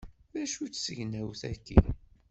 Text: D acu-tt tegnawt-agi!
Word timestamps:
D 0.31 0.35
acu-tt 0.43 0.83
tegnawt-agi! 0.85 1.79